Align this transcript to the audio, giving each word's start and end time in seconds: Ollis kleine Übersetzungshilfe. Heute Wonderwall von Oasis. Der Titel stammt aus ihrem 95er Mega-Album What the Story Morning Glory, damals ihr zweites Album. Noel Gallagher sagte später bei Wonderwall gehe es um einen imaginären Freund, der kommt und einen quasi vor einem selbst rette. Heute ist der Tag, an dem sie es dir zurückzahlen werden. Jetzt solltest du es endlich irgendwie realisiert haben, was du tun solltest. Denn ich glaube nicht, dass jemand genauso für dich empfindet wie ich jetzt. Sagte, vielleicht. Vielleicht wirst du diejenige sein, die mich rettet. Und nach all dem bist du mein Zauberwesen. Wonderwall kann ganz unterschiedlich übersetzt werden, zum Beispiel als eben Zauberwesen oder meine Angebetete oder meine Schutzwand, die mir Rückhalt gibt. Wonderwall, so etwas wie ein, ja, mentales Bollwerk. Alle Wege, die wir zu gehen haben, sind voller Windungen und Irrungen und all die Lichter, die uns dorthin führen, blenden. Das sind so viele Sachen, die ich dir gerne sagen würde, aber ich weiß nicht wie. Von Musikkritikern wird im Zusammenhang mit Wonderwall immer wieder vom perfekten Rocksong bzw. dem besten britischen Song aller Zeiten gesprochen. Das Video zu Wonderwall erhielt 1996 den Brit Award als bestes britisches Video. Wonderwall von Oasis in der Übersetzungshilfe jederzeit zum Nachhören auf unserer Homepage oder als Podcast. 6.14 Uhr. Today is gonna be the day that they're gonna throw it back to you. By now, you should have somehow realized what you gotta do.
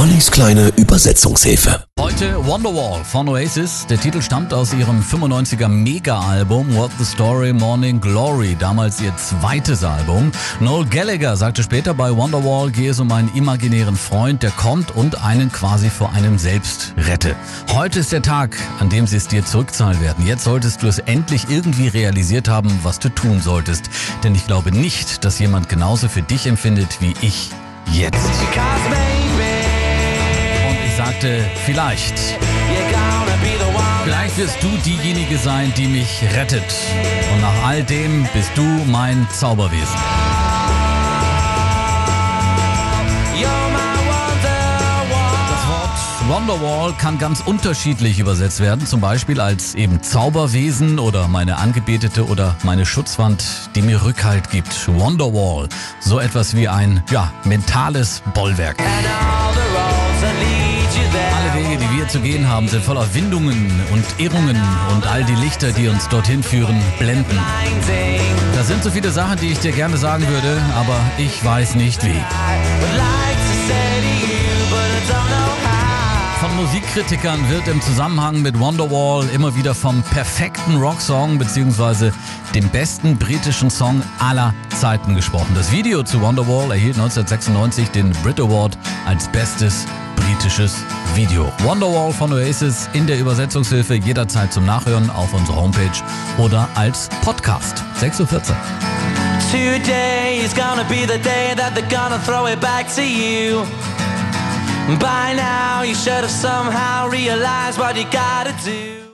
Ollis 0.00 0.30
kleine 0.30 0.68
Übersetzungshilfe. 0.76 1.84
Heute 1.98 2.46
Wonderwall 2.46 3.02
von 3.02 3.28
Oasis. 3.28 3.84
Der 3.90 3.98
Titel 3.98 4.22
stammt 4.22 4.54
aus 4.54 4.72
ihrem 4.72 5.02
95er 5.02 5.66
Mega-Album 5.66 6.76
What 6.76 6.92
the 7.00 7.04
Story 7.04 7.52
Morning 7.52 8.00
Glory, 8.00 8.56
damals 8.56 9.00
ihr 9.00 9.12
zweites 9.16 9.82
Album. 9.82 10.30
Noel 10.60 10.86
Gallagher 10.86 11.36
sagte 11.36 11.64
später 11.64 11.94
bei 11.94 12.14
Wonderwall 12.14 12.70
gehe 12.70 12.92
es 12.92 13.00
um 13.00 13.10
einen 13.10 13.34
imaginären 13.34 13.96
Freund, 13.96 14.44
der 14.44 14.52
kommt 14.52 14.94
und 14.94 15.24
einen 15.24 15.50
quasi 15.50 15.90
vor 15.90 16.12
einem 16.12 16.38
selbst 16.38 16.94
rette. 16.96 17.34
Heute 17.72 17.98
ist 17.98 18.12
der 18.12 18.22
Tag, 18.22 18.56
an 18.78 18.90
dem 18.90 19.08
sie 19.08 19.16
es 19.16 19.26
dir 19.26 19.44
zurückzahlen 19.44 20.00
werden. 20.00 20.24
Jetzt 20.24 20.44
solltest 20.44 20.80
du 20.84 20.86
es 20.86 21.00
endlich 21.00 21.50
irgendwie 21.50 21.88
realisiert 21.88 22.48
haben, 22.48 22.70
was 22.84 23.00
du 23.00 23.08
tun 23.08 23.40
solltest. 23.40 23.90
Denn 24.22 24.36
ich 24.36 24.46
glaube 24.46 24.70
nicht, 24.70 25.24
dass 25.24 25.40
jemand 25.40 25.68
genauso 25.68 26.08
für 26.08 26.22
dich 26.22 26.46
empfindet 26.46 27.00
wie 27.00 27.14
ich 27.20 27.50
jetzt. 27.92 28.30
Sagte, 31.20 31.44
vielleicht. 31.66 32.16
Vielleicht 34.04 34.38
wirst 34.38 34.62
du 34.62 34.68
diejenige 34.84 35.36
sein, 35.36 35.72
die 35.76 35.88
mich 35.88 36.22
rettet. 36.36 36.62
Und 37.34 37.40
nach 37.40 37.66
all 37.66 37.82
dem 37.82 38.24
bist 38.32 38.52
du 38.54 38.62
mein 38.62 39.26
Zauberwesen. 39.32 39.96
Wonderwall 46.28 46.92
kann 46.92 47.18
ganz 47.18 47.40
unterschiedlich 47.40 48.20
übersetzt 48.20 48.60
werden, 48.60 48.86
zum 48.86 49.00
Beispiel 49.00 49.40
als 49.40 49.74
eben 49.74 50.00
Zauberwesen 50.04 51.00
oder 51.00 51.26
meine 51.26 51.56
Angebetete 51.56 52.28
oder 52.28 52.54
meine 52.62 52.86
Schutzwand, 52.86 53.42
die 53.74 53.82
mir 53.82 54.04
Rückhalt 54.04 54.50
gibt. 54.50 54.86
Wonderwall, 54.86 55.68
so 55.98 56.20
etwas 56.20 56.54
wie 56.54 56.68
ein, 56.68 57.02
ja, 57.10 57.32
mentales 57.44 58.22
Bollwerk. 58.34 58.76
Alle 61.36 61.54
Wege, 61.54 61.78
die 61.78 61.98
wir 61.98 62.08
zu 62.08 62.20
gehen 62.20 62.48
haben, 62.48 62.68
sind 62.68 62.84
voller 62.84 63.14
Windungen 63.14 63.70
und 63.92 64.04
Irrungen 64.18 64.60
und 64.94 65.06
all 65.06 65.24
die 65.24 65.34
Lichter, 65.34 65.72
die 65.72 65.88
uns 65.88 66.08
dorthin 66.08 66.42
führen, 66.42 66.80
blenden. 66.98 67.38
Das 68.54 68.68
sind 68.68 68.82
so 68.82 68.90
viele 68.90 69.10
Sachen, 69.10 69.38
die 69.38 69.52
ich 69.52 69.58
dir 69.60 69.72
gerne 69.72 69.96
sagen 69.96 70.26
würde, 70.28 70.60
aber 70.74 70.98
ich 71.16 71.44
weiß 71.44 71.76
nicht 71.76 72.04
wie. 72.04 72.20
Von 76.40 76.54
Musikkritikern 76.56 77.50
wird 77.50 77.66
im 77.66 77.80
Zusammenhang 77.80 78.42
mit 78.42 78.58
Wonderwall 78.60 79.28
immer 79.34 79.56
wieder 79.56 79.74
vom 79.74 80.02
perfekten 80.02 80.76
Rocksong 80.76 81.38
bzw. 81.38 82.12
dem 82.54 82.68
besten 82.68 83.16
britischen 83.16 83.70
Song 83.70 84.02
aller 84.18 84.54
Zeiten 84.78 85.16
gesprochen. 85.16 85.52
Das 85.54 85.72
Video 85.72 86.04
zu 86.04 86.20
Wonderwall 86.20 86.70
erhielt 86.70 86.96
1996 86.96 87.90
den 87.90 88.12
Brit 88.22 88.38
Award 88.38 88.78
als 89.04 89.26
bestes 89.28 89.84
britisches 90.28 90.84
Video. 91.14 91.50
Wonderwall 91.60 92.12
von 92.12 92.32
Oasis 92.32 92.88
in 92.92 93.06
der 93.06 93.18
Übersetzungshilfe 93.18 93.94
jederzeit 93.94 94.52
zum 94.52 94.66
Nachhören 94.66 95.08
auf 95.10 95.32
unserer 95.32 95.56
Homepage 95.56 96.02
oder 96.36 96.68
als 96.74 97.08
Podcast. 97.22 97.82
6.14 97.98 98.20
Uhr. 98.20 98.56
Today 99.50 100.38
is 100.44 100.54
gonna 100.54 100.84
be 100.84 101.06
the 101.06 101.18
day 101.18 101.54
that 101.56 101.74
they're 101.74 101.88
gonna 101.88 102.18
throw 102.18 102.46
it 102.46 102.60
back 102.60 102.94
to 102.94 103.00
you. 103.00 103.64
By 104.98 105.34
now, 105.34 105.82
you 105.82 105.94
should 105.94 106.22
have 106.22 106.30
somehow 106.30 107.08
realized 107.08 107.78
what 107.78 107.96
you 107.96 108.04
gotta 108.04 108.52
do. 108.64 109.07